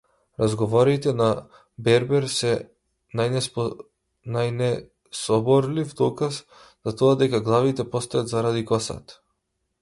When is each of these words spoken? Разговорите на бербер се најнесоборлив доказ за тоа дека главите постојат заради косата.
Разговорите 0.41 1.11
на 1.17 1.25
бербер 1.87 2.25
се 2.35 2.53
најнесоборлив 3.19 5.93
доказ 6.01 6.41
за 6.91 6.95
тоа 7.03 7.21
дека 7.21 7.43
главите 7.51 7.87
постојат 7.93 8.33
заради 8.35 8.67
косата. 8.75 9.21